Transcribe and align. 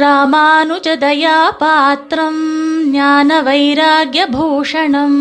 ராமானுஜதயாபாத்திரம் 0.00 2.40
ஞான 2.90 3.42
வைராகியபூஷணம் 3.42 5.18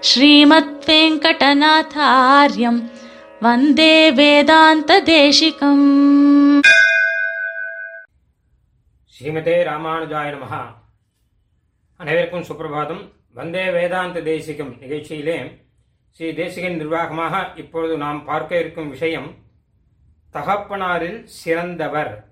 ஸ்ரீமத் 0.00 0.84
வெங்கடநாதாரியம் 0.86 2.90
வந்தே 3.40 4.12
வேதாந்த 4.12 5.02
தேசிகம் 5.02 6.62
ஸ்ரீமதே 9.14 9.70
ராமானுஜாய 9.70 10.36
நமகா 10.36 10.74
அனைவருக்கும் 11.96 12.42
சுப்பிரபாதம். 12.42 13.12
வந்தே 13.34 13.70
வேதாந்த 13.70 14.20
தேசிகம் 14.20 14.76
நிகழ்ச்சியிலே 14.80 15.60
ஸ்ரீ 16.10 16.34
தேசிகன் 16.34 16.76
நிர்வாகமாக 16.76 17.52
இப்பொழுது 17.56 17.96
நாம் 17.96 18.24
பார்க்க 18.24 18.58
இருக்கும் 18.58 18.88
விஷயம் 18.88 19.36
தகப்பனாரில் 20.34 21.24
சிறந்தவர். 21.24 22.29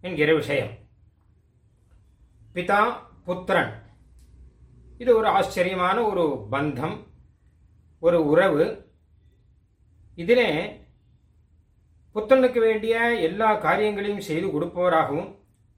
என்கிற 0.00 0.34
விஷயம். 0.34 0.72
பிதா 2.54 2.80
புத்திரன். 3.24 3.72
இது 4.98 5.16
ஒரு 5.16 5.28
ஆச்சரியமான 5.28 5.96
ஒரு 6.02 6.24
பந்தம் 6.52 6.96
ஒரு 7.98 8.18
உறவு. 8.26 8.64
இதிலே 10.14 10.48
புத்திரனுக்கு 12.14 12.58
வேண்டிய 12.58 12.94
எல்லா 13.28 13.48
காரியங்களையும் 13.54 14.26
செய்து 14.28 14.46
கொடுப்பவராகவும் 14.46 15.28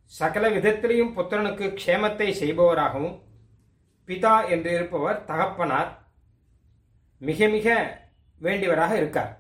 சகல 0.05 0.50
விதத்திலையும் 0.50 1.14
புத்திரனுக்கு 1.16 1.66
க்ஷேமத்தை 1.80 2.28
செய்பவராகவும் 2.41 3.14
பிதா 4.06 4.48
என்று 4.48 4.70
இருப்பவர் 4.75 5.25
தகப்பனார் 5.25 5.91
மிக 7.19 7.48
மிக 7.48 7.69
வேண்டியவராக 8.41 8.92
இருக்கார். 8.97 9.33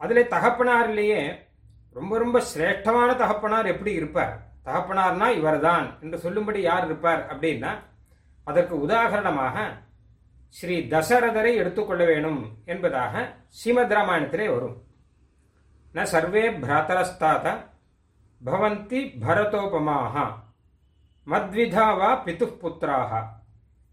அதில் 0.00 0.30
தகப்பனாரிலேயே 0.34 1.48
ரொம்ப 1.96 2.18
ரொம்ப 2.18 2.38
சிரேஷ்டமான 2.50 3.10
தகப்பனார் 3.22 3.72
எப்படி 3.72 3.92
இருப்பார்? 3.92 4.34
தகப்பனார்னா 4.66 5.28
இவர்தான் 5.38 5.86
என்று 6.02 6.18
சொல்லும்படி 6.18 6.60
யார் 6.62 6.84
இருப்பார் 6.84 7.22
அப்படின்னா 7.32 7.72
அதற்கு 8.46 8.74
உதாரணமாக 8.80 9.56
ஸ்ரீ 10.58 10.76
தசரதரை 10.92 11.52
எடுத்துக்கொள்ள 11.62 12.04
வேணும் 12.04 12.40
என்பதாக 12.72 13.14
ஸ்ரீமத் 13.58 13.94
ராமாயணத்திலே 13.96 14.46
வரும். 14.54 14.76
ந 15.94 16.02
சர்வே 16.12 16.44
பிராத்தரஸ்தாத 16.62 17.46
பவந்தி 18.40 19.00
பரதோபமாக 19.24 20.14
மத்விதா 21.26 21.86
வா 21.98 22.10
பித்து 22.26 22.46
புத்திராக 22.62 23.12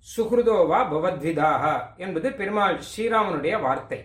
சுஹ்ருதோ 0.08 0.58
வா 0.68 0.80
பவத்விதாக 0.92 1.64
என்பது 1.98 2.28
பெருமாள் 2.40 2.78
ஸ்ரீராமனுடைய 2.90 3.56
வார்த்தை. 3.66 4.00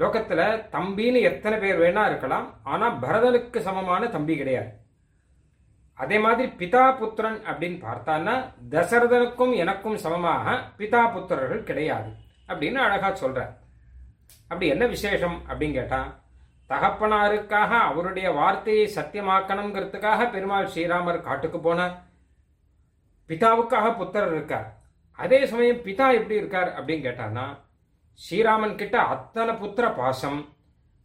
லோகத்துல 0.00 0.40
தம்பின்னு 0.74 1.20
எத்தனை 1.30 1.56
பேர் 1.62 1.80
வேணா 1.82 2.02
இருக்கலாம் 2.10 2.46
ஆனா 2.72 2.86
பரதனுக்கு 3.02 3.58
சமமான 3.68 4.08
தம்பி 4.16 4.34
கிடையாது. 4.40 4.70
அதே 5.98 6.18
மாதிரி 6.24 6.48
பிதா 6.60 6.82
புத்திரன் 6.98 7.38
அப்படின்னு 7.50 7.78
பார்த்தான்னா 7.86 8.34
தசரதனுக்கும் 8.74 9.54
எனக்கும் 9.62 9.96
சமமாக 10.04 10.56
பிதா 10.78 11.00
புத்திரர்கள் 11.14 11.68
கிடையாது 11.70 12.10
அப்படின்னு 12.48 12.80
அழகா 12.86 13.10
சொல்றார் 13.22 13.52
அப்படி 14.48 14.66
என்ன 14.74 14.84
விசேஷம் 14.94 15.38
அப்படின்னு 15.48 15.78
கேட்டா 15.78 16.00
தகப்பனாருக்காக 16.70 17.70
அவருடைய 17.90 18.28
வார்த்தையை 18.38 18.86
சத்தியமாக்கணுங்கிறதுக்காக 18.96 20.30
பெருமாள் 20.32 20.70
ஸ்ரீராமர் 20.72 21.26
காட்டுக்கு 21.28 21.58
போனார். 21.58 21.94
பிதாவுக்காக 23.30 23.86
புத்திரர் 24.00 24.34
இருக்கார். 24.36 24.68
அதே 25.18 25.38
சமயம் 25.50 25.82
பிதா 25.86 26.06
எப்படி 26.18 26.36
இருக்கார் 26.40 26.70
அப்படின்னு 26.76 27.06
கேட்டான்னா 27.06 27.46
ஸ்ரீராமன் 28.24 28.74
கிட்ட 28.74 28.98
அத்தனை 28.98 29.54
புத்திர 29.54 29.96
பாசம். 29.96 30.48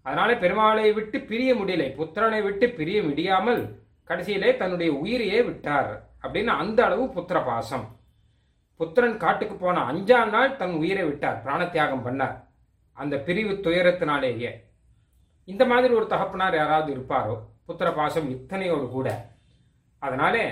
அதனால 0.02 0.34
பெருமாளை 0.34 0.94
விட்டு 0.94 1.20
பிரிய 1.20 1.56
முடியலை. 1.56 1.88
புத்திரனை 2.00 2.44
விட்டு 2.44 2.70
பிரிய 2.70 3.04
முடியாமல் 3.04 3.62
கடைசியிலே 4.08 4.58
தன்னுடைய 4.58 4.94
உயிரையே 4.94 5.42
விட்டார் 5.42 5.92
அப்படின்னு 6.22 6.46
அந்த 6.46 6.86
அளவு 6.86 7.06
புத்திர 7.06 7.46
பாசம். 7.46 7.86
புத்திரன் 8.76 9.18
காட்டுக்கு 9.18 9.56
போன 9.56 9.82
அஞ்சாம் 9.92 10.30
நாள் 10.30 10.56
தன் 10.56 10.74
உயிரை 10.74 11.04
விட்டார் 11.06 11.42
பிராணத்தியாகம் 11.46 12.06
பண்ணார். 12.06 12.38
அந்த 12.94 13.18
பிரிவு 13.18 13.54
துயரத்தினாலேயே. 13.54 14.52
இந்த 15.46 15.66
மாதிரி 15.66 15.94
ஒரு 15.94 16.08
தகப்பனார் 16.08 16.56
யாராவது 16.56 16.92
இருப்பாரோ? 16.96 17.36
புத்திர 17.68 17.96
பாசம் 17.96 18.30
இத்தனையோடு 18.30 18.88
கூட. 18.90 19.30
அதனாலே 20.00 20.46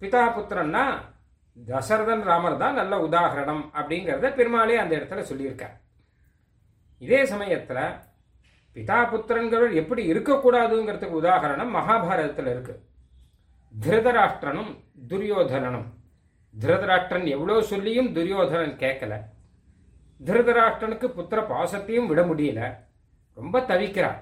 பிதா 0.00 0.22
புத்திரன்னா 0.36 0.84
தசரதன் 1.66 2.22
ராமர் 2.22 2.56
தான் 2.56 2.74
நல்ல 2.74 2.94
உதாகரணம் 3.06 3.62
அப்படிங்கிறத 3.78 4.34
பெருமாளே 4.34 4.76
அந்த 4.76 4.96
இடத்துல 4.96 5.22
சொல்லியிருக்கார். 5.30 5.76
இதே 6.98 7.24
சமயத்தில் 7.24 7.84
பிதா 8.76 8.98
புத்திரன்கள் 9.10 9.72
எப்படி 9.72 10.12
இருக்கக்கூடாதுங்கிறதுக்கு 10.12 11.18
உதாகரணம் 11.22 11.74
மகாபாரதத்தில் 11.76 12.50
இருக்கு. 12.50 12.74
திருதராஷ்டிரனும் 13.74 14.70
துரியோதனனும். 15.08 15.88
திருதராஷ்டிரன் 16.54 17.26
எவ்வளோ 17.26 17.62
சொல்லியும் 17.62 18.12
துரியோதனன் 18.12 18.76
கேட்கல. 18.84 19.14
திருதராஷ்டிரனுக்கு 20.26 21.08
புத்திர 21.08 21.40
பாசத்தையும் 21.46 22.06
விட 22.06 22.22
முடியல. 22.22 22.60
ரொம்ப 23.34 23.60
தவிக்கிறார். 23.60 24.20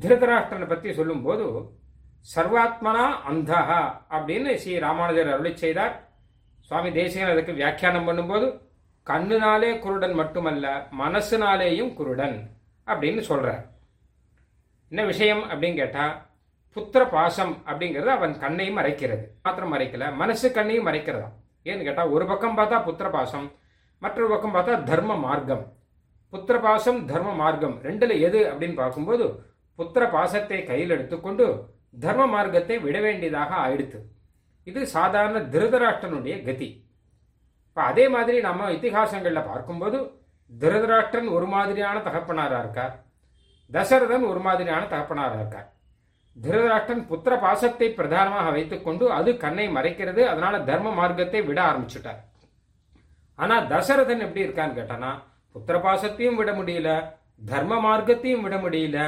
திருதராஷ்டிரனை 0.00 0.68
பற்றி 0.68 0.92
சொல்லும்போது 0.92 1.44
சர்வாத்மனா 2.26 3.04
அந்தஹா 3.30 3.80
அப்படின்னு 4.16 4.50
ஸ்ரீ 4.62 4.72
ராமானுஜர் 4.86 5.32
அருளி 5.34 5.52
செய்தார். 5.62 5.94
சுவாமி 6.66 6.90
தேசிகன் 6.98 7.32
அதுக்கு 7.34 7.52
வியாக்கியானம் 7.60 8.08
பண்ணும்போது 8.08 8.46
கண்ணுனாலே 9.06 9.70
குருடன் 9.84 10.14
மட்டுமல்ல 10.20 10.66
மனசுனாலேயும் 11.02 11.92
குருடன் 11.98 12.36
அப்படின்னு 12.86 13.22
சொல்றார். 13.30 13.62
என்ன 14.92 15.02
விஷயம் 15.12 15.42
அப்படின்னு 15.50 15.80
கேட்டா 15.82 16.04
புத்திர 16.76 17.02
பாசம் 17.14 17.52
அப்படிங்கிறது 17.70 18.10
அவன் 18.16 18.34
கண்ணையும் 18.44 18.78
மறைக்கிறது. 18.80 19.24
மாத்திரம் 19.44 19.72
மறைக்கல 19.74 20.10
மனசு 20.20 20.46
கண்ணையும் 20.58 20.88
மறைக்கிறதா 20.88 21.28
ஏன்னு 21.70 21.86
கேட்டா 21.88 22.04
ஒரு 22.14 22.24
பக்கம் 22.30 22.58
பார்த்தா 22.58 22.78
புத்திர 22.88 23.08
பாசம் 23.16 23.48
மற்றொரு 24.02 24.28
பக்கம் 24.32 24.54
பார்த்தா 24.54 24.76
தர்ம 24.90 25.16
மார்க்கம். 25.26 25.64
புத்திர 26.32 26.56
பாசம் 26.66 27.00
தர்ம 27.10 27.30
மார்க்கம் 27.42 27.76
ரெண்டுல 27.88 28.12
எது 28.26 28.40
அப்படின்னு 28.50 28.76
பார்க்கும்போது 28.82 29.24
புத்திர 29.78 30.04
பாசத்தை 30.16 30.60
கையில் 30.70 30.94
எடுத்துக்கொண்டு 30.96 31.46
தர்ம 31.94 32.26
மார்க்கத்தை 32.34 32.76
விட 32.86 32.96
வேண்டியதாக 33.06 33.50
ஆயிடுத்து. 33.64 33.98
இது 34.66 34.80
சாதாரண 34.96 35.38
திருதராஷ்டனுடைய 35.52 36.34
கதி. 36.46 36.68
இப்போ 37.68 37.80
அதே 37.90 38.04
மாதிரி 38.14 38.38
நம்ம 38.48 38.70
இத்திகாசங்களில் 38.76 39.48
பார்க்கும்போது 39.50 39.98
திருதராஷ்டிரன் 40.50 41.28
ஒரு 41.36 41.46
மாதிரியான 41.54 41.96
தகப்பனாராக 42.08 42.62
இருக்கார். 42.64 42.94
தசரதன் 43.70 44.24
ஒரு 44.30 44.40
மாதிரியான 44.46 44.82
தகப்பனாராக 44.92 45.40
இருக்கார். 45.40 45.68
திருதராஷ்டன் 46.36 47.02
புத்திர 47.10 47.34
பாசத்தை 47.44 47.88
பிரதானமாக 47.98 48.50
வைத்துக்கொண்டு 48.56 49.04
அது 49.18 49.30
கண்ணை 49.44 49.66
மறைக்கிறது 49.76 50.22
அதனால 50.32 50.58
தர்ம 50.70 50.92
மார்க்கத்தை 50.98 51.40
விட 51.48 51.58
ஆரம்பிச்சுட்டார். 51.70 52.20
ஆனால் 53.38 53.68
தசரதன் 53.72 54.24
எப்படி 54.26 54.44
இருக்கான்னு 54.46 54.78
கேட்டானா 54.78 55.10
புத்திர 55.54 55.76
பாசத்தையும் 55.86 56.38
விட 56.40 56.50
முடியல 56.58 56.90
தர்ம 57.50 57.78
மார்க்கத்தையும் 57.86 58.44
விட 58.46 58.56
முடியல 58.64 58.98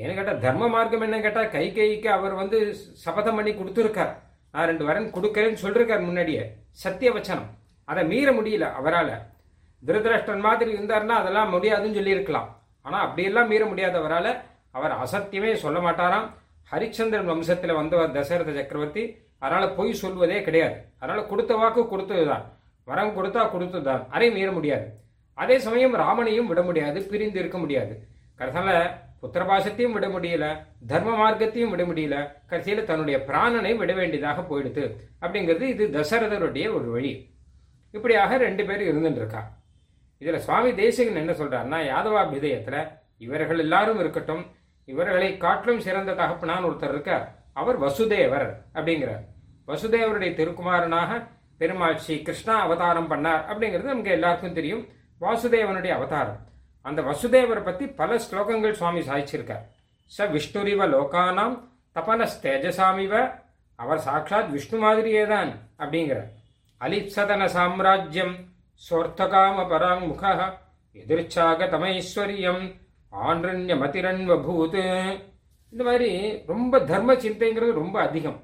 ஏன்னு 0.00 0.14
கேட்டா 0.14 0.32
தர்ம 0.44 0.68
மார்க்கம் 0.74 1.04
என்னன்னு 1.04 1.26
கேட்டா 1.26 1.42
கை 1.56 1.66
கைக்கு 1.72 2.08
அவர் 2.16 2.34
வந்து 2.42 2.58
சபதம் 3.04 3.36
பண்ணி 3.38 3.52
கொடுத்துருக்கார். 3.58 4.12
நான் 4.54 4.68
ரெண்டு 4.70 4.84
வரன் 4.88 5.06
கொடுக்கறேன்னு 5.16 5.62
சொல்லிருக்கார் 5.64 6.08
முன்னாடியே. 6.08 6.42
சத்திய 6.82 7.10
வச்சனம் 7.16 7.50
அதை 7.90 8.02
மீற 8.12 8.28
முடியல 8.38 8.66
அவரால். 8.80 9.14
திருதராஷ்டிரன் 9.82 10.46
மாதிரி 10.46 10.70
இருந்தாருன்னா 10.76 11.16
அதெல்லாம் 11.22 11.52
முடியாதுன்னு 11.54 11.98
சொல்லியிருக்கலாம். 11.98 12.48
ஆனால் 12.86 13.04
அப்படியெல்லாம் 13.06 13.50
மீற 13.52 13.62
முடியாதவரால் 13.72 14.30
அவர் 14.76 14.94
அசத்தியமே 15.04 15.52
சொல்ல 15.64 15.78
மாட்டாராம். 15.86 16.26
ஹரிச்சந்திரன் 16.72 17.30
வம்சத்தில் 17.32 17.78
வந்தவர் 17.80 18.14
தசரத 18.16 18.52
சக்கரவர்த்தி. 18.58 19.04
அதனால் 19.44 19.74
பொய் 19.78 20.00
சொல்வதே 20.02 20.38
கிடையாது. 20.46 20.76
அதனால் 21.00 21.28
கொடுத்த 21.30 21.54
வாக்கு 21.62 21.82
கொடுத்ததுதான். 21.92 22.44
வரம் 22.88 23.14
கொடுத்தா 23.16 23.42
கொடுத்ததுதான். 23.54 24.02
அதை 24.14 24.28
மீற 24.36 24.48
முடியாது. 24.58 24.86
அதே 25.42 25.56
சமயம் 25.66 25.94
ராமனையும் 26.02 26.50
விட 26.50 26.62
முடியாது 26.68 26.98
பிரிந்து 27.10 27.40
இருக்க 27.42 27.58
முடியாது. 27.64 27.94
கடைசியில் 28.40 28.90
உத்தரபாசத்தையும் 29.26 29.94
விட 29.96 30.06
முடியல 30.14 30.46
தர்ம 30.90 31.10
மார்க்கத்தையும் 31.20 31.72
விட 31.74 31.82
முடியல 31.82 32.16
கடைசியில் 32.46 32.88
தன்னுடைய 32.90 33.18
பிராணனை 33.28 33.72
விட 33.76 33.92
வேண்டியதாக 33.92 34.40
போயிடுது. 34.50 34.84
அப்படிங்கிறது 35.20 35.66
இது 35.74 35.84
தசரதருடைய 35.98 36.66
ஒரு 36.76 36.88
வழி. 36.96 37.12
இப்படியாக 37.90 38.38
ரெண்டு 38.46 38.64
பேரும் 38.64 38.90
இருந்துட்டு 38.90 39.22
இருக்கா 39.22 39.42
இதில் 40.22 40.44
சுவாமி 40.46 40.74
தேசிகன் 40.74 41.20
என்ன 41.22 41.32
சொல்றாருன்னா 41.32 41.78
யாதவா 41.92 42.22
விதயத்தில் 42.34 42.80
இவர்கள் 43.18 43.58
எல்லாரும் 43.58 43.98
இருக்கட்டும் 43.98 44.44
இவர்களை 44.84 45.28
காட்டிலும் 45.36 45.84
சிறந்த 45.86 46.12
தகப்பனான் 46.12 46.66
ஒருத்தர் 46.68 46.92
இருக்கார். 46.94 47.24
அவர் 47.52 47.78
வசுதேவர் 47.82 48.48
அப்படிங்கிறார். 48.74 49.22
வசுதேவருடைய 49.68 50.30
திருக்குமாரனாக 50.40 51.10
பெருமாள் 51.58 52.00
ஸ்ரீ 52.04 52.16
கிருஷ்ணா 52.22 52.54
அவதாரம் 52.66 53.10
பண்ணார் 53.10 53.44
அப்படிங்கிறது 53.50 53.92
நமக்கு 53.92 54.10
எல்லாருக்கும் 54.10 54.56
தெரியும். 54.58 54.82
வாசுதேவனுடைய 55.20 55.92
அவதாரம். 55.98 56.40
அந்த 56.84 57.02
வசுதேவரை 57.02 57.64
பத்தி 57.64 57.86
பல 57.86 58.16
ஸ்லோகங்கள் 58.24 58.78
சுவாமி 58.80 59.00
சாதிச்சிருக்கார் 59.00 59.64
ச 60.18 60.26
விஷ்ணுரிவ 60.34 60.86
லோகானாம் 60.94 61.54
தபனஸ் 61.94 62.38
தேஜசாமிவ 62.42 63.14
அவர் 63.76 63.98
சாட்சாத் 63.98 64.50
விஷ்ணு 64.50 64.78
மாதிரியே 64.78 65.26
தான் 65.26 65.50
அப்படிங்கிறார். 65.78 66.30
அலிப்சதன 66.80 67.44
சாம்ராஜ்யம் 67.44 68.34
சோர்த்தகாம 68.90 69.66
பராங்முக 69.72 70.52
எதிர்ச்சாக 70.92 71.66
தமைஸ்வரியம் 71.66 72.62
ஆண்ரண்ய 73.12 73.74
மதிரன்வபூத் 73.82 74.80
இந்த 75.72 75.82
மாதிரி 75.84 76.10
ரொம்ப 76.46 76.80
தர்ம 76.80 77.14
சிந்தைங்கிறது 77.14 77.72
ரொம்ப 77.72 78.00
அதிகம். 78.00 78.38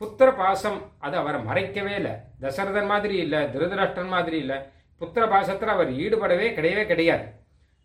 புத்திர 0.00 0.28
பாசம் 0.36 0.78
அது 0.98 1.16
அவரை 1.16 1.40
மறைக்கவே 1.40 1.94
இல்லை. 1.94 2.12
தசரதன் 2.40 2.86
மாதிரி 2.86 3.16
இல்லை 3.16 3.38
திருதராஷ்டன் 3.38 4.14
மாதிரி 4.14 4.36
இல்லை. 4.36 4.58
புத்திர 5.00 5.24
பாசத்தில் 5.28 5.74
அவர் 5.74 5.90
ஈடுபடவே 5.92 6.46
கிடையவே 6.56 6.86
கிடையாது. 6.86 7.26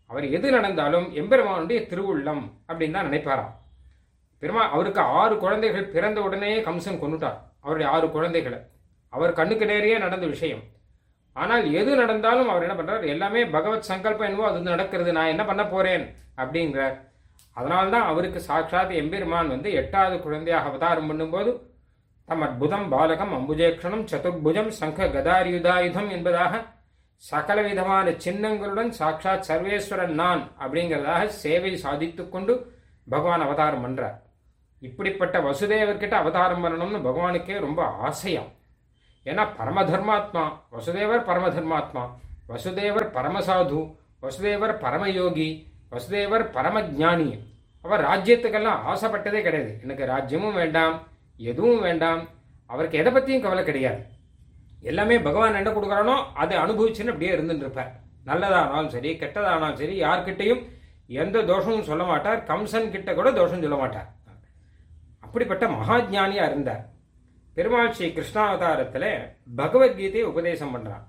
அவர் 0.06 0.30
எது 0.30 0.52
நடந்தாலும் 0.52 1.14
எம்பெருமானுடைய 1.14 1.82
திருவுள்ளம் 1.82 2.52
அப்படின்னு 2.68 2.92
தான் 2.92 3.10
நினைப்பாராம். 3.10 3.54
பெருமா 4.42 4.70
அவருக்கு 4.70 5.02
ஆறு 5.02 5.38
குழந்தைகள் 5.38 5.86
பிறந்த 5.86 6.22
உடனே 6.22 6.60
கம்சன் 6.60 7.00
கொண்டுட்டார் 7.00 7.38
அவருடைய 7.60 7.92
ஆறு 7.92 8.12
குழந்தைகளை. 8.12 8.60
அவர் 9.10 9.34
கண்ணுக்கு 9.34 9.66
நேரையே 9.66 9.98
நடந்த 9.98 10.26
விஷயம். 10.26 10.62
ஆனால் 11.34 11.74
எது 11.74 11.96
நடந்தாலும் 11.96 12.50
அவர் 12.50 12.70
என்ன 12.70 12.74
பண்றார்? 12.74 13.08
எல்லாமே 13.08 13.46
பகவத் 13.46 13.82
சங்கல்பம் 13.82 14.28
என்னவோ 14.28 14.50
அது 14.50 14.60
நடக்கிறது. 14.60 15.12
நான் 15.12 15.26
என்ன 15.26 15.46
பண்ண 15.46 15.66
போறேன்? 15.66 16.16
அப்படிங்கிறார். 16.38 16.98
அதனால்தான் 17.54 18.02
அவருக்கு 18.02 18.40
சாட்சாத் 18.40 18.92
எம்பெருமான் 18.92 19.48
வந்து 19.48 19.72
எட்டாவது 19.72 20.22
குழந்தையாக 20.22 20.68
அவதாரம் 20.68 21.10
பண்ணும்போது 21.12 21.62
தம் 22.26 22.42
அற்புதம் 22.42 22.90
பாலகம் 22.90 23.34
அம்புஜேக்ஷணம் 23.34 24.06
சதுர்புஜம் 24.12 24.68
சங்க 24.68 25.06
கதாரியுதாயுதம் 25.06 26.12
என்பதாக 26.12 26.66
சகல 27.16 27.62
விதமான 27.62 28.10
சின்னங்களுடன் 28.10 28.90
சாட்சாத் 28.90 29.46
சர்வேஸ்வரன் 29.48 30.14
நான் 30.22 30.52
அப்படிங்கிறதாக 30.60 31.26
சேவை 31.26 31.78
சாதித்து 31.78 32.30
கொண்டு 32.30 32.78
பகவான் 33.10 33.42
அவதாரம் 33.42 33.86
பண்ணுறார் 33.86 34.24
இப்படிப்பட்ட 34.80 35.40
வசுதேவர்கிட்ட 35.40 36.12
அவதாரம் 36.12 36.64
பண்ணணும்னு 36.66 37.08
பகவானுக்கே 37.08 37.60
ரொம்ப 37.60 37.82
ஆசையம். 38.08 38.52
ஏன்னா 39.26 39.48
பரம 39.58 39.84
தர்மாத்மா 39.84 40.44
வசுதேவர் 40.72 41.24
பரம 41.24 41.50
தர்மாத்மா 41.50 42.10
வசுதேவர் 42.50 43.12
பரமசாது 43.12 43.80
வசுதேவர் 44.22 44.74
பரமயோகி 44.82 45.68
வசுதேவர் 45.92 46.52
பரம 46.52 46.82
ஞானி 46.82 47.54
அவர் 47.82 48.04
ராஜ்யத்துக்கெல்லாம் 48.04 48.84
ஆசைப்பட்டதே 48.92 49.42
கிடையாது. 49.42 49.80
எனக்கு 49.84 50.06
ராஜ்யமும் 50.06 50.54
வேண்டாம் 50.54 51.08
எதுவும் 51.38 51.82
வேண்டாம். 51.82 52.28
அவருக்கு 52.66 52.98
எதை 52.98 53.14
பற்றியும் 53.14 53.42
கவலை 53.42 53.64
கிடையாது. 53.64 54.14
எல்லாமே 54.92 55.16
பகவான் 55.28 55.60
என்ன 55.62 55.72
கொடுக்குறானோ 55.76 56.16
அதை 56.42 56.56
அனுபவிச்சுன்னு 56.64 57.14
அப்படியே 57.14 57.32
இருந்துட்டு 57.36 57.66
இருப்பார் 57.66 57.92
நல்லதானாலும் 58.30 58.94
சரி 58.96 59.10
கெட்டதானாலும் 59.22 59.80
சரி 59.82 59.96
யார்கிட்டையும் 60.04 60.62
எந்த 61.22 61.38
தோஷமும் 61.50 61.88
சொல்ல 61.90 62.04
மாட்டார். 62.12 62.40
கம்சன் 62.50 62.94
கிட்ட 62.94 63.10
கூட 63.18 63.30
தோஷம் 63.40 63.64
சொல்ல 63.66 63.78
மாட்டார். 63.82 64.08
அப்படிப்பட்ட 65.26 65.66
மகாஜானியா 65.80 66.46
இருந்தார். 66.52 66.84
பெருமாள் 67.58 67.92
ஸ்ரீ 67.98 68.08
கிருஷ்ணாவதாரத்தில் 68.16 69.10
பகவத்கீதையை 69.60 70.26
உபதேசம் 70.32 70.74
பண்றான். 70.76 71.04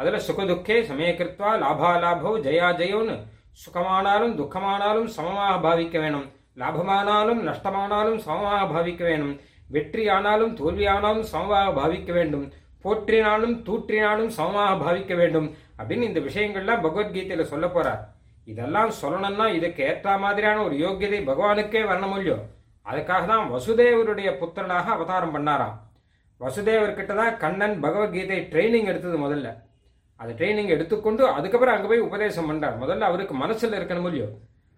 அதுல 0.00 0.16
சுகதுக்கே 0.26 0.76
சமயக்கிருத்வா 0.90 1.50
லாபாலாபோ 1.62 2.32
ஜெயா 2.46 2.68
ஜெயோன்னு 2.80 3.16
சுகமானாலும் 3.62 4.34
துக்கமானாலும் 4.40 5.08
சமமாக 5.16 5.54
பாவிக்க 5.66 5.96
வேணும். 6.04 6.26
லாபமானாலும் 6.60 7.40
நஷ்டமானாலும் 7.48 8.18
சமமாக 8.26 8.62
பாவிக்க 8.74 9.02
வேணும். 9.10 9.34
வெற்றியானாலும் 9.74 10.52
தோல்வியானாலும் 10.60 11.26
சமமாக 11.32 11.72
பாவிக்க 11.78 12.10
வேண்டும். 12.18 12.46
போற்றினாலும் 12.84 13.54
தூற்றினாலும் 13.66 14.30
சமமாக 14.38 14.74
பாவிக்க 14.82 15.14
வேண்டும் 15.20 15.48
அப்படின்னு 15.78 16.08
இந்த 16.10 16.20
விஷயங்கள்லாம் 16.28 16.84
பகவத்கீதையில 16.86 17.44
சொல்ல 17.52 17.66
போறார். 17.66 18.02
இதெல்லாம் 18.46 18.92
சொல்லணும்னா 19.00 19.46
இதுக்கு 19.58 19.82
ஏற்ற 19.90 20.16
மாதிரியான 20.24 20.62
ஒரு 20.66 20.76
யோகியதை 20.84 21.20
பகவானுக்கே 21.30 21.82
வரணும் 21.90 22.14
இல்லையோ? 22.18 22.38
அதுக்காக 22.86 23.24
தான் 23.32 23.46
வசுதேவருடைய 23.54 24.28
புத்திரனாக 24.40 24.86
அவதாரம் 24.96 25.34
பண்ணாராம். 25.36 25.76
வசுதேவர்கிட்ட 26.40 27.14
தான் 27.22 27.36
கண்ணன் 27.42 27.76
பகவத்கீதை 27.84 28.38
ட்ரைனிங் 28.52 28.90
எடுத்தது 28.92 29.16
முதல்ல. 29.24 29.48
அது 30.20 30.32
ட்ரைனிங் 30.38 30.72
எடுத்துக்கொண்டு 30.74 31.22
அதுக்கப்புறம் 31.36 31.74
அங்கே 31.74 31.88
போய் 31.90 32.06
உபதேசம் 32.08 32.48
பண்ணார் 32.50 32.80
முதல்ல 32.82 33.08
அவருக்கு 33.10 33.34
மனசில் 33.42 33.76
இருக்கணும் 33.78 34.08
இல்லையோ? 34.10 34.28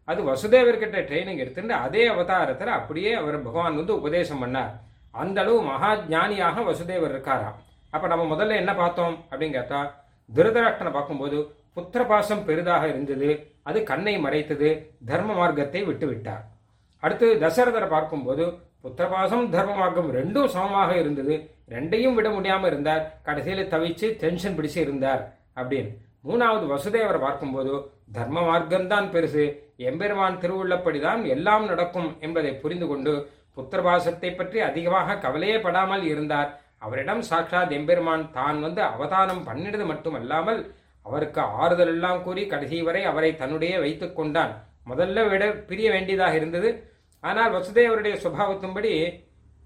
அது 0.08 0.20
வசுதேவர்கிட்ட 0.30 0.98
ட்ரைனிங் 1.08 1.42
எடுத்துட்டு 1.44 1.74
அதே 1.86 2.04
அவதாரத்தில் 2.14 2.76
அப்படியே 2.78 3.12
அவர் 3.22 3.36
பகவான் 3.48 3.78
வந்து 3.80 3.94
உபதேசம் 4.00 4.42
பண்ணார். 4.44 4.72
அந்த 5.22 5.38
அளவு 5.42 5.60
மகா 5.70 5.90
ஞானியாக 6.14 6.62
வசுதேவர் 6.70 7.12
இருக்காராம். 7.14 7.58
அப்ப 7.90 8.04
நம்ம 8.08 8.24
முதல்ல 8.34 8.56
என்ன 8.56 8.72
பார்த்தோம் 8.74 9.14
அப்படின்னு 9.30 9.56
கேட்டா 9.58 9.80
திருதராஷ்டனை 10.30 10.92
பார்க்கும்போது 10.92 11.38
புத்திர 11.74 12.02
பாசம் 12.06 12.44
பெரிதாக 12.44 12.84
இருந்தது 12.88 13.30
அது 13.62 13.78
கண்ணை 13.82 14.14
மறைத்தது 14.18 14.68
தர்ம 15.06 15.34
மார்க்கத்தை 15.34 15.82
விட்டு 15.84 16.06
விட்டார் 16.06 16.44
அடுத்து 17.02 17.26
தசரதரை 17.40 17.88
பார்க்கும்போது 17.88 18.44
புத்திரபாசம் 18.82 19.46
தர்ம 19.48 19.72
மார்க்கம் 19.76 20.10
ரெண்டும் 20.12 20.52
சமமாக 20.54 20.90
இருந்தது 20.98 21.34
ரெண்டையும் 21.70 22.14
விட 22.14 22.28
முடியாமல் 22.30 22.70
இருந்தார் 22.70 23.02
கடைசியில் 23.22 23.70
தவிச்சு 23.70 24.06
டென்ஷன் 24.22 24.56
பிடிச்சு 24.58 24.76
இருந்தார் 24.76 25.22
அப்படின்னு. 25.56 25.90
மூணாவது 26.28 26.64
வசுதேவரை 26.72 27.20
பார்க்கும்போது 27.20 27.74
தர்ம 28.12 28.38
மார்க்கம்தான் 28.40 29.06
பெருசு 29.12 29.44
எம்பெருமான் 29.88 30.40
திருவுள்ளப்படிதான் 30.40 31.22
எல்லாம் 31.34 31.66
நடக்கும் 31.66 32.10
என்பதை 32.20 32.52
புரிந்து 32.54 32.86
கொண்டு 32.86 33.12
புத்திரபாசத்தை 33.56 34.30
பற்றி 34.36 34.58
அதிகமாக 34.60 35.18
கவலையே 35.24 35.58
படாமல் 35.58 36.02
இருந்தார். 36.02 36.50
அவரிடம் 36.82 37.22
சாட்சாத் 37.30 37.74
எம்பெருமான் 37.78 38.24
தான் 38.38 38.58
வந்து 38.66 38.82
அவதானம் 38.92 39.42
பண்ணினது 39.48 39.86
மட்டுமல்லாமல் 39.92 40.60
அவருக்கு 41.06 41.40
ஆறுதல் 41.62 41.92
எல்லாம் 41.94 42.22
கூறி 42.26 42.42
கடைசி 42.46 42.78
வரை 42.88 43.02
அவரை 43.10 43.30
தன்னுடைய 43.40 43.74
வைத்துக் 43.84 44.16
கொண்டான். 44.18 44.52
முதல்ல 44.90 45.24
விட 45.30 45.44
பிரிய 45.68 45.88
வேண்டியதாக 45.94 46.34
இருந்தது. 46.40 46.70
ஆனால் 47.24 47.54
வசுதேவருடைய 47.56 48.14
சுபாவத்தின்படி 48.24 48.92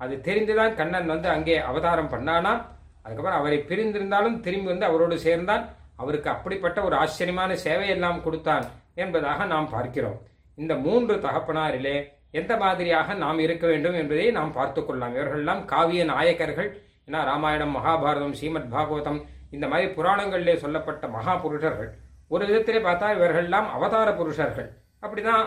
அது 0.00 0.14
தெரிந்துதான் 0.28 0.76
கண்ணன் 0.78 1.10
வந்து 1.12 1.28
அங்கே 1.34 1.56
அவதாரம் 1.70 2.12
பண்ணானாம் 2.14 2.62
அதுக்கப்புறம் 3.04 3.40
அவரை 3.40 3.58
பிரிந்திருந்தாலும் 3.70 4.36
திரும்பி 4.44 4.68
வந்து 4.72 4.88
அவரோடு 4.90 5.16
சேர்ந்தான். 5.26 5.64
அவருக்கு 6.02 6.28
அப்படிப்பட்ட 6.34 6.78
ஒரு 6.86 6.94
ஆச்சரியமான 7.02 7.50
சேவையெல்லாம் 7.64 8.22
கொடுத்தான் 8.24 8.64
என்பதாக 9.02 9.44
நாம் 9.52 9.68
பார்க்கிறோம். 9.74 10.18
இந்த 10.58 10.74
மூன்று 10.86 11.14
தகப்பனாரிலே 11.26 11.96
எந்த 12.40 12.52
மாதிரியாக 12.62 13.14
நாம் 13.24 13.42
இருக்க 13.44 13.64
வேண்டும் 13.72 13.98
என்பதை 14.00 14.26
நாம் 14.38 14.56
பார்த்து 14.58 14.80
கொள்ளலாம். 14.82 15.14
இவர்கள்லாம் 15.16 15.62
காவிய 15.72 16.04
நாயக்கர்கள் 16.12 16.70
ஏன்னா 17.06 17.20
ராமாயணம் 17.24 17.76
மகாபாரதம் 17.76 18.32
ஸ்ரீமத் 18.32 18.72
பாகவதம் 18.72 19.20
இந்த 19.50 19.68
மாதிரி 19.68 19.90
புராணங்களிலே 19.92 20.54
சொல்லப்பட்ட 20.56 21.08
மகா 21.08 21.36
புருஷர்கள் 21.36 21.90
ஒரு 22.28 22.44
விதத்திலே 22.46 22.78
பார்த்தா 22.86 23.08
இவர்கள்லாம் 23.16 23.66
அவதார 23.76 24.12
புருஷர்கள். 24.12 24.70
அப்படிதான் 25.02 25.42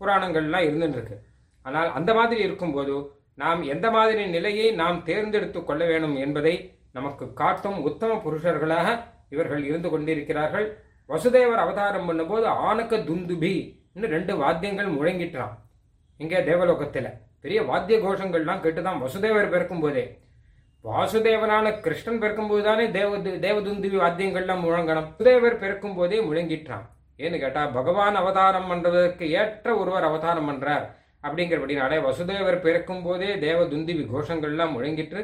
புராணங்கள்லாம் 0.00 0.66
இருந்துருக்கு 0.68 1.16
ஆனால் 1.62 1.92
அந்த 1.92 2.14
மாதிரி 2.14 2.40
இருக்கும்போது 2.42 2.94
நாம் 3.34 3.62
எந்த 3.62 3.90
மாதிரி 3.90 4.26
நிலையை 4.26 4.70
நாம் 4.70 5.04
தேர்ந்தெடுத்து 5.04 5.64
கொள்ள 5.64 5.84
வேண்டும் 5.84 6.16
என்பதை 6.16 6.54
நமக்கு 6.92 7.32
காட்டும் 7.32 7.78
உத்தம 7.82 8.14
புருஷர்களாக 8.24 8.98
இவர்கள் 9.28 9.64
இருந்து 9.64 9.90
கொண்டிருக்கிறார்கள். 9.90 10.66
வசுதேவர் 11.08 11.62
அவதாரம் 11.64 12.08
பண்ணும்போது 12.08 12.46
ஆனக்க 12.68 12.94
துந்துபி 13.08 13.54
இன்னும் 13.94 14.10
ரெண்டு 14.10 14.36
வாத்தியங்கள் 14.36 14.90
முழங்கிட்டான். 14.92 15.54
இங்கே 16.16 16.40
தேவலோகத்தில். 16.44 17.08
பெரிய 17.40 17.62
வாத்திய 17.62 17.98
கோஷங்கள்லாம் 17.98 18.62
கேட்டுதான் 18.64 19.00
வசுதேவர் 19.04 19.52
பிறக்கும் 19.54 19.80
போதே. 19.80 20.04
வாசுதேவனான 20.84 21.66
கிருஷ்ணன் 21.80 22.18
பிறக்கும்போது 22.22 22.62
தானே 22.62 22.84
தேவ 22.96 23.18
தேவதுந்துவி 23.44 23.98
வாத்தியங்கள்லாம் 24.04 24.62
முழங்கணும். 24.64 25.06
வசுதேவர் 25.10 25.56
பிறக்கும் 25.60 25.94
போதே 25.98 26.18
முழங்கிட்டான். 26.28 26.86
ஏன்னு 27.18 27.38
கேட்டா 27.42 27.62
பகவான் 27.76 28.16
அவதாரம் 28.20 28.68
பண்றதற்கு 28.70 29.24
ஏற்ற 29.40 29.74
ஒருவர் 29.76 30.08
அவதாரம் 30.08 30.48
பண்றார். 30.48 30.84
அப்படிங்கிறபடினாலே 31.26 31.98
வசுதேவர் 32.08 32.58
பிறக்கும் 32.64 33.02
போதே 33.02 33.30
தேவ 33.46 33.58
துந்துவி 33.72 34.04
கோஷங்கள்லாம் 34.12 34.74
முழங்கிட்டு 34.76 35.20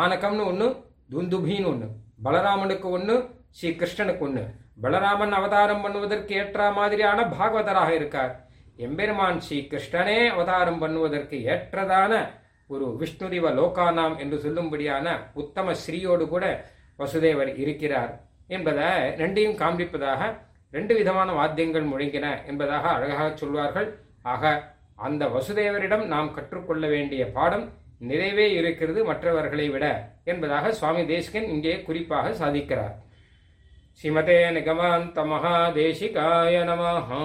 ஆனகம்னு 0.00 0.44
ஒன்று 0.50 0.68
துந்துபின்னு 1.14 1.70
ஒன்று 1.72 1.88
பலராமனுக்கு 2.26 2.88
ஒன்று 2.96 3.16
ஸ்ரீ 3.58 3.70
கிருஷ்ணனுக்கு 3.70 4.24
ஒன்று 4.28 4.44
பலராமன் 4.82 5.34
அவதாரம் 5.38 5.82
பண்ணுவதற்கு 5.84 6.32
ஏற்ற 6.40 6.70
மாதிரியான 6.78 7.24
பாகவதராக 7.32 7.90
இருக்கார். 8.00 8.32
எம்பெருமான் 8.86 9.40
ஸ்ரீ 9.46 9.58
கிருஷ்ணனே 9.70 10.18
அவதாரம் 10.34 10.80
பண்ணுவதற்கு 10.82 11.38
ஏற்றதான 11.54 12.12
ஒரு 12.72 12.86
விஷ்ணுரிவ 13.00 13.46
லோகானாம் 13.58 14.16
என்று 14.22 14.36
சொல்லும்படியான 14.44 15.06
உத்தம 15.42 15.74
ஸ்ரீயோடு 15.82 16.24
கூட 16.28 16.44
வசுதேவர் 16.98 17.50
இருக்கிறார் 17.62 18.12
என்பதை 18.56 18.88
ரெண்டையும் 19.20 19.58
காண்பிப்பதாக 19.62 20.22
ரெண்டு 20.76 20.92
விதமான 20.98 21.28
வாத்தியங்கள் 21.38 21.90
முழங்கின 21.92 22.26
என்பதாக 22.50 22.84
அழகாக 22.96 23.28
சொல்வார்கள். 23.42 23.88
ஆக 24.32 24.52
அந்த 25.06 25.22
வசுதேவரிடம் 25.36 26.04
நாம் 26.14 26.34
கற்றுக்கொள்ள 26.34 26.86
வேண்டிய 26.94 27.22
பாடம் 27.36 27.66
நிறைவே 28.10 28.46
இருக்கிறது 28.58 29.00
மற்றவர்களை 29.10 29.66
விட 29.70 29.86
என்பதாக 30.24 30.72
சுவாமி 30.80 31.02
தேசிகன் 31.12 31.50
இங்கே 31.54 31.74
குறிப்பாக 31.88 32.32
சாதிக்கிறார். 32.42 32.94
ஸ்ரீமதே 34.00 34.38
நிகமாந்த 34.58 35.24
மகாதேசிகாய 35.32 36.62
நமஹா. 36.70 37.24